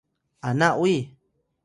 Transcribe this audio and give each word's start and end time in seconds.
ana 0.47 0.67
uyi 0.83 0.99